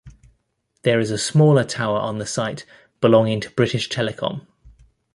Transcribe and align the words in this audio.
There 0.81 0.99
is 0.99 1.11
a 1.11 1.17
smaller 1.19 1.63
tower 1.63 1.99
on 1.99 2.17
the 2.17 2.25
site 2.25 2.65
belonging 3.01 3.39
to 3.41 3.51
British 3.51 3.87
Telecom. 3.87 4.47